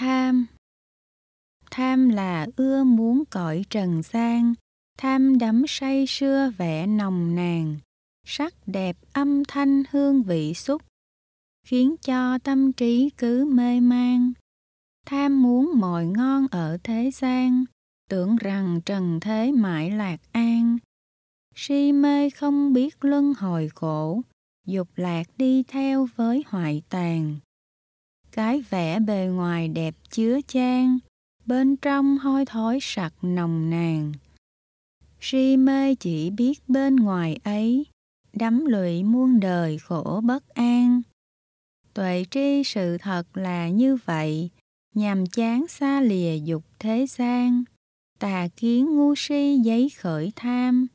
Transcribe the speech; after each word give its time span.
Tham 0.00 0.46
Tham 1.70 2.08
là 2.08 2.46
ưa 2.56 2.84
muốn 2.84 3.24
cõi 3.30 3.64
trần 3.70 4.02
gian, 4.02 4.54
tham 4.98 5.38
đắm 5.38 5.64
say 5.68 6.04
sưa 6.08 6.52
vẻ 6.58 6.86
nồng 6.86 7.34
nàn, 7.34 7.78
sắc 8.26 8.54
đẹp 8.66 8.96
âm 9.12 9.44
thanh 9.44 9.82
hương 9.90 10.22
vị 10.22 10.54
xúc, 10.54 10.82
khiến 11.66 11.96
cho 12.02 12.38
tâm 12.38 12.72
trí 12.72 13.10
cứ 13.16 13.44
mê 13.44 13.80
man. 13.80 14.32
Tham 15.06 15.42
muốn 15.42 15.72
mọi 15.74 16.06
ngon 16.06 16.46
ở 16.50 16.78
thế 16.84 17.10
gian, 17.14 17.64
tưởng 18.08 18.36
rằng 18.36 18.80
trần 18.86 19.20
thế 19.20 19.52
mãi 19.52 19.90
lạc 19.90 20.20
an. 20.32 20.78
Si 21.54 21.92
mê 21.92 22.30
không 22.30 22.72
biết 22.72 23.04
luân 23.04 23.34
hồi 23.34 23.68
khổ, 23.74 24.22
dục 24.66 24.88
lạc 24.96 25.26
đi 25.36 25.62
theo 25.62 26.08
với 26.16 26.44
hoại 26.46 26.82
tàn. 26.88 27.38
Cái 28.32 28.62
vẻ 28.70 29.00
bề 29.00 29.26
ngoài 29.26 29.68
đẹp 29.68 29.94
chứa 30.10 30.38
chan, 30.46 30.98
bên 31.46 31.76
trong 31.76 32.18
hôi 32.18 32.44
thối 32.46 32.78
sặc 32.82 33.14
nồng 33.22 33.70
nàn. 33.70 34.12
Si 35.20 35.56
mê 35.56 35.94
chỉ 35.94 36.30
biết 36.30 36.68
bên 36.68 36.96
ngoài 36.96 37.38
ấy, 37.44 37.86
đắm 38.32 38.64
lụy 38.64 39.02
muôn 39.02 39.40
đời 39.40 39.78
khổ 39.78 40.20
bất 40.24 40.48
an. 40.48 41.02
Tuệ 41.94 42.24
tri 42.30 42.62
sự 42.64 42.98
thật 42.98 43.36
là 43.36 43.68
như 43.68 43.96
vậy, 44.04 44.50
nhằm 44.94 45.26
chán 45.26 45.68
xa 45.68 46.00
lìa 46.00 46.36
dục 46.44 46.62
thế 46.78 47.06
gian. 47.06 47.64
Tà 48.18 48.48
kiến 48.56 48.96
ngu 48.96 49.14
si 49.16 49.58
giấy 49.58 49.90
khởi 49.98 50.32
tham, 50.36 50.86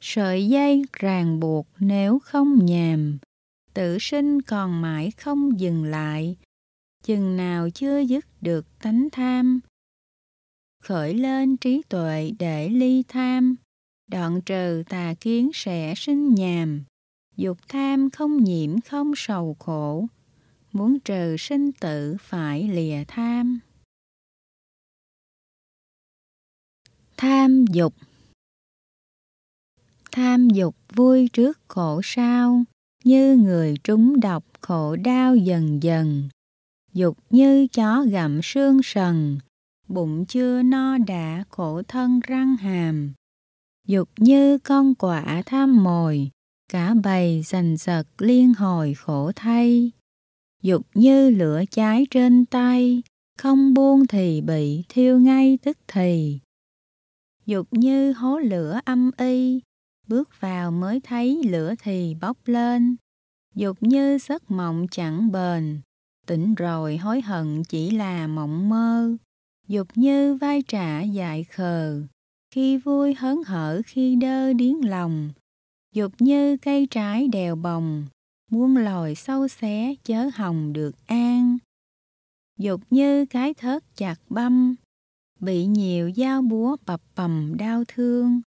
sợi 0.00 0.48
dây 0.48 0.82
ràng 0.92 1.40
buộc 1.40 1.66
nếu 1.78 2.18
không 2.18 2.66
nhàm. 2.66 3.18
Tự 3.74 3.98
sinh 4.00 4.42
còn 4.42 4.80
mãi 4.80 5.10
không 5.10 5.60
dừng 5.60 5.84
lại, 5.84 6.36
chừng 7.02 7.36
nào 7.36 7.70
chưa 7.70 7.98
dứt 7.98 8.26
được 8.40 8.66
tánh 8.78 9.08
tham. 9.12 9.60
Khởi 10.82 11.14
lên 11.14 11.56
trí 11.56 11.82
tuệ 11.88 12.30
để 12.38 12.68
ly 12.68 13.02
tham, 13.08 13.56
đoạn 14.06 14.40
trừ 14.40 14.82
tà 14.88 15.14
kiến 15.20 15.50
sẽ 15.54 15.94
sinh 15.96 16.34
nhàm. 16.34 16.84
Dục 17.36 17.58
tham 17.68 18.10
không 18.10 18.44
nhiễm 18.44 18.80
không 18.80 19.12
sầu 19.16 19.56
khổ, 19.58 20.06
muốn 20.72 21.00
trừ 21.00 21.36
sinh 21.38 21.72
tử 21.72 22.16
phải 22.20 22.68
lìa 22.68 23.04
tham. 23.08 23.60
Tham 27.16 27.64
dục 27.72 27.94
Tham 30.12 30.48
dục 30.48 30.76
vui 30.94 31.28
trước 31.32 31.58
khổ 31.68 32.00
sao, 32.04 32.64
như 33.04 33.36
người 33.36 33.74
trúng 33.84 34.20
độc 34.20 34.44
khổ 34.60 34.96
đau 34.96 35.36
dần 35.36 35.82
dần. 35.82 36.28
Dục 36.92 37.18
như 37.30 37.66
chó 37.66 38.04
gặm 38.10 38.40
xương 38.42 38.82
sần, 38.82 39.38
bụng 39.88 40.24
chưa 40.26 40.62
no 40.62 40.98
đã 40.98 41.44
khổ 41.48 41.82
thân 41.88 42.20
răng 42.20 42.56
hàm. 42.56 43.12
Dục 43.86 44.08
như 44.16 44.58
con 44.58 44.94
quả 44.94 45.42
tham 45.46 45.84
mồi, 45.84 46.30
cả 46.72 46.94
bầy 47.04 47.42
giành 47.42 47.76
giật 47.76 48.04
liên 48.18 48.54
hồi 48.54 48.94
khổ 48.94 49.32
thay. 49.36 49.90
Dục 50.62 50.86
như 50.94 51.30
lửa 51.30 51.62
cháy 51.70 52.06
trên 52.10 52.46
tay, 52.46 53.02
không 53.38 53.74
buông 53.74 54.06
thì 54.06 54.40
bị 54.40 54.84
thiêu 54.88 55.18
ngay 55.18 55.58
tức 55.62 55.78
thì. 55.88 56.38
Dục 57.46 57.68
như 57.70 58.12
hố 58.12 58.38
lửa 58.38 58.80
âm 58.84 59.10
y, 59.18 59.60
bước 60.06 60.40
vào 60.40 60.70
mới 60.70 61.00
thấy 61.00 61.42
lửa 61.44 61.74
thì 61.82 62.16
bốc 62.20 62.36
lên. 62.44 62.96
Dục 63.54 63.76
như 63.80 64.18
giấc 64.18 64.50
mộng 64.50 64.86
chẳng 64.90 65.32
bền, 65.32 65.80
tỉnh 66.30 66.54
rồi 66.54 66.96
hối 66.96 67.20
hận 67.20 67.64
chỉ 67.64 67.90
là 67.90 68.26
mộng 68.26 68.68
mơ. 68.68 69.16
Dục 69.68 69.88
như 69.94 70.34
vai 70.34 70.62
trả 70.62 71.02
dại 71.02 71.44
khờ, 71.44 72.02
khi 72.54 72.76
vui 72.76 73.14
hớn 73.14 73.42
hở 73.46 73.82
khi 73.86 74.16
đơ 74.16 74.52
điến 74.52 74.74
lòng. 74.74 75.30
Dục 75.94 76.12
như 76.18 76.56
cây 76.56 76.86
trái 76.90 77.28
đèo 77.28 77.56
bồng, 77.56 78.06
muôn 78.50 78.76
lòi 78.76 79.14
sâu 79.14 79.48
xé 79.48 79.94
chớ 80.04 80.30
hồng 80.34 80.72
được 80.72 81.06
an. 81.06 81.58
Dục 82.58 82.80
như 82.90 83.26
cái 83.26 83.54
thớt 83.54 83.96
chặt 83.96 84.16
băm, 84.28 84.74
bị 85.40 85.66
nhiều 85.66 86.10
dao 86.16 86.42
búa 86.42 86.76
bập 86.86 87.00
bầm 87.16 87.56
đau 87.56 87.84
thương. 87.88 88.40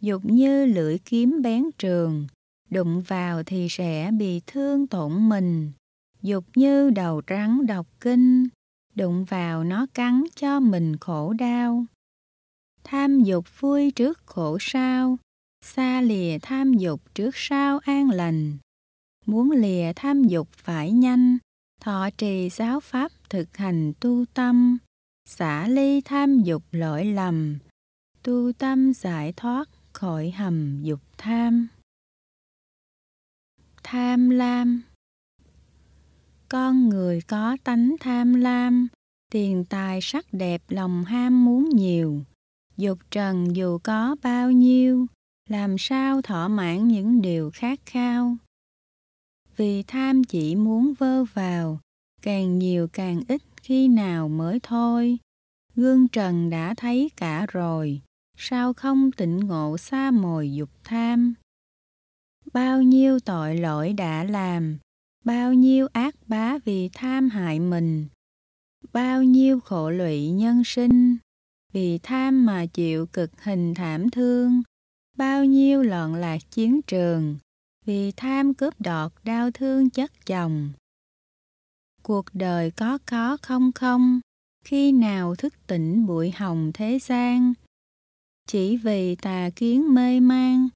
Dục 0.00 0.24
như 0.24 0.66
lưỡi 0.66 0.98
kiếm 0.98 1.42
bén 1.42 1.64
trường, 1.78 2.26
đụng 2.70 3.00
vào 3.00 3.42
thì 3.42 3.66
sẽ 3.70 4.10
bị 4.18 4.40
thương 4.46 4.86
tổn 4.86 5.28
mình. 5.28 5.72
Dục 6.26 6.44
như 6.56 6.90
đầu 6.90 7.22
rắn 7.28 7.66
độc 7.66 7.86
kinh, 8.00 8.48
đụng 8.94 9.24
vào 9.24 9.64
nó 9.64 9.86
cắn 9.94 10.24
cho 10.36 10.60
mình 10.60 10.96
khổ 10.96 11.32
đau. 11.32 11.84
Tham 12.84 13.22
dục 13.22 13.44
vui 13.60 13.90
trước 13.90 14.18
khổ 14.26 14.58
sao, 14.60 15.18
xa 15.64 16.00
lìa 16.00 16.38
tham 16.42 16.74
dục 16.74 17.00
trước 17.14 17.30
sao 17.34 17.78
an 17.78 18.10
lành. 18.10 18.58
Muốn 19.26 19.50
lìa 19.50 19.92
tham 19.96 20.24
dục 20.24 20.48
phải 20.52 20.92
nhanh, 20.92 21.38
thọ 21.80 22.08
trì 22.18 22.48
giáo 22.48 22.80
pháp 22.80 23.12
thực 23.30 23.56
hành 23.56 23.92
tu 24.00 24.24
tâm, 24.34 24.78
xả 25.28 25.68
ly 25.68 26.00
tham 26.00 26.42
dục 26.42 26.62
lỗi 26.70 27.04
lầm, 27.04 27.58
tu 28.22 28.52
tâm 28.58 28.94
giải 28.94 29.32
thoát 29.36 29.68
khỏi 29.92 30.30
hầm 30.30 30.82
dục 30.82 31.00
tham. 31.18 31.68
Tham 33.82 34.30
lam 34.30 34.82
con 36.48 36.88
người 36.88 37.20
có 37.20 37.56
tánh 37.64 37.96
tham 38.00 38.34
lam, 38.34 38.88
tiền 39.32 39.64
tài 39.64 39.98
sắc 40.02 40.26
đẹp 40.32 40.62
lòng 40.68 41.04
ham 41.04 41.44
muốn 41.44 41.68
nhiều. 41.68 42.22
Dục 42.76 42.98
trần 43.10 43.56
dù 43.56 43.78
có 43.78 44.16
bao 44.22 44.50
nhiêu, 44.50 45.06
làm 45.48 45.78
sao 45.78 46.22
thỏa 46.22 46.48
mãn 46.48 46.88
những 46.88 47.22
điều 47.22 47.50
khát 47.54 47.80
khao. 47.86 48.36
Vì 49.56 49.82
tham 49.82 50.24
chỉ 50.24 50.54
muốn 50.54 50.94
vơ 50.98 51.24
vào, 51.24 51.80
càng 52.22 52.58
nhiều 52.58 52.88
càng 52.92 53.20
ít 53.28 53.42
khi 53.56 53.88
nào 53.88 54.28
mới 54.28 54.60
thôi. 54.62 55.18
Gương 55.74 56.08
trần 56.08 56.50
đã 56.50 56.74
thấy 56.76 57.10
cả 57.16 57.46
rồi, 57.52 58.00
sao 58.38 58.72
không 58.72 59.12
tỉnh 59.12 59.40
ngộ 59.40 59.78
xa 59.78 60.10
mồi 60.10 60.52
dục 60.52 60.70
tham. 60.84 61.34
Bao 62.52 62.82
nhiêu 62.82 63.20
tội 63.20 63.56
lỗi 63.56 63.92
đã 63.92 64.24
làm, 64.24 64.78
bao 65.26 65.52
nhiêu 65.52 65.88
ác 65.92 66.14
bá 66.26 66.58
vì 66.64 66.90
tham 66.92 67.28
hại 67.28 67.60
mình, 67.60 68.06
bao 68.92 69.22
nhiêu 69.22 69.60
khổ 69.60 69.90
lụy 69.90 70.30
nhân 70.30 70.62
sinh, 70.64 71.16
vì 71.72 71.98
tham 71.98 72.46
mà 72.46 72.66
chịu 72.66 73.06
cực 73.06 73.42
hình 73.42 73.74
thảm 73.74 74.10
thương, 74.10 74.62
bao 75.18 75.44
nhiêu 75.44 75.82
loạn 75.82 76.14
lạc 76.14 76.38
chiến 76.50 76.80
trường, 76.82 77.38
vì 77.84 78.12
tham 78.12 78.54
cướp 78.54 78.80
đoạt 78.80 79.12
đau 79.24 79.50
thương 79.50 79.90
chất 79.90 80.26
chồng. 80.26 80.72
Cuộc 82.02 82.24
đời 82.32 82.70
có 82.70 82.98
có 83.06 83.36
không 83.42 83.72
không, 83.72 84.20
khi 84.64 84.92
nào 84.92 85.34
thức 85.34 85.54
tỉnh 85.66 86.06
bụi 86.06 86.30
hồng 86.30 86.70
thế 86.74 86.98
gian, 87.02 87.54
chỉ 88.48 88.76
vì 88.76 89.14
tà 89.14 89.50
kiến 89.56 89.94
mê 89.94 90.20
man, 90.20 90.68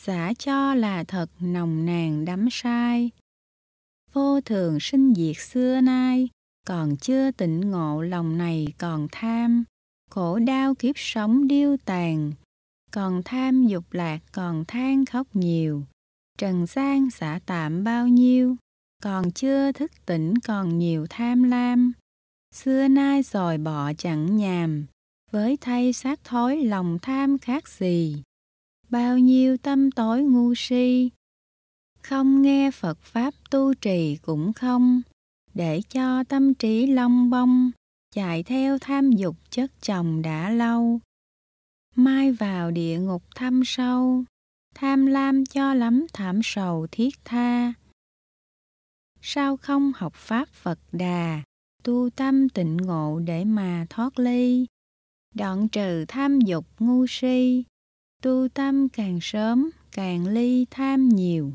giả 0.00 0.32
cho 0.38 0.74
là 0.74 1.04
thật 1.04 1.30
nồng 1.40 1.86
nàn 1.86 2.24
đắm 2.24 2.48
sai. 2.50 3.10
Vô 4.12 4.40
thường 4.40 4.80
sinh 4.80 5.14
diệt 5.14 5.36
xưa 5.38 5.80
nay, 5.80 6.28
còn 6.66 6.96
chưa 6.96 7.30
tỉnh 7.30 7.60
ngộ 7.70 8.02
lòng 8.02 8.38
này 8.38 8.66
còn 8.78 9.08
tham, 9.12 9.64
khổ 10.10 10.38
đau 10.38 10.74
kiếp 10.74 10.94
sống 10.98 11.48
điêu 11.48 11.76
tàn, 11.84 12.32
còn 12.90 13.22
tham 13.24 13.66
dục 13.66 13.84
lạc 13.90 14.18
còn 14.32 14.64
than 14.68 15.04
khóc 15.04 15.26
nhiều, 15.32 15.82
trần 16.38 16.66
gian 16.66 17.10
xả 17.10 17.40
tạm 17.46 17.84
bao 17.84 18.08
nhiêu, 18.08 18.56
còn 19.02 19.30
chưa 19.30 19.72
thức 19.72 19.90
tỉnh 20.06 20.34
còn 20.38 20.78
nhiều 20.78 21.06
tham 21.10 21.42
lam. 21.42 21.92
Xưa 22.54 22.88
nay 22.88 23.22
dòi 23.22 23.58
bỏ 23.58 23.92
chẳng 23.98 24.36
nhàm, 24.36 24.86
với 25.30 25.58
thay 25.60 25.92
xác 25.92 26.24
thối 26.24 26.64
lòng 26.64 26.98
tham 27.02 27.38
khác 27.38 27.68
gì. 27.68 28.22
Bao 28.90 29.18
nhiêu 29.18 29.56
tâm 29.56 29.90
tối 29.90 30.22
ngu 30.22 30.54
si, 30.56 31.10
không 32.02 32.42
nghe 32.42 32.70
Phật 32.70 32.98
Pháp 33.00 33.34
tu 33.50 33.74
trì 33.74 34.16
cũng 34.16 34.52
không, 34.52 35.02
để 35.54 35.80
cho 35.88 36.24
tâm 36.24 36.54
trí 36.54 36.86
long 36.86 37.30
bông, 37.30 37.70
chạy 38.14 38.42
theo 38.42 38.78
tham 38.78 39.10
dục 39.10 39.36
chất 39.50 39.70
chồng 39.82 40.22
đã 40.22 40.50
lâu. 40.50 41.00
Mai 41.96 42.32
vào 42.32 42.70
địa 42.70 42.98
ngục 42.98 43.22
thăm 43.34 43.62
sâu, 43.64 44.24
tham 44.74 45.06
lam 45.06 45.46
cho 45.46 45.74
lắm 45.74 46.06
thảm 46.12 46.40
sầu 46.44 46.86
thiết 46.92 47.24
tha. 47.24 47.72
Sao 49.20 49.56
không 49.56 49.92
học 49.96 50.14
Pháp 50.14 50.48
Phật 50.48 50.78
Đà, 50.92 51.42
tu 51.82 52.10
tâm 52.16 52.48
tịnh 52.48 52.76
ngộ 52.76 53.18
để 53.18 53.44
mà 53.44 53.86
thoát 53.90 54.18
ly? 54.18 54.66
đoạn 55.34 55.68
trừ 55.68 56.04
tham 56.08 56.40
dục 56.40 56.64
ngu 56.78 57.06
si, 57.08 57.64
tu 58.22 58.48
tâm 58.54 58.88
càng 58.88 59.18
sớm 59.22 59.70
càng 59.92 60.26
ly 60.26 60.66
tham 60.70 61.08
nhiều. 61.08 61.52